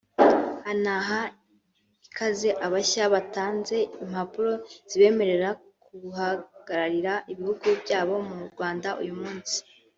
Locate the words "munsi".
9.21-9.57